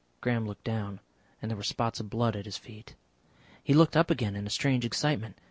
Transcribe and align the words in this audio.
Graham 0.19 0.47
looked 0.47 0.63
down, 0.63 0.99
and 1.43 1.51
there 1.51 1.55
were 1.55 1.61
spots 1.61 1.99
of 1.99 2.09
blood 2.09 2.35
at 2.35 2.45
his 2.45 2.57
feet. 2.57 2.95
He 3.63 3.75
looked 3.75 3.95
up 3.95 4.09
again 4.09 4.35
in 4.35 4.47
a 4.47 4.49
strange 4.49 4.83
excitement. 4.83 5.35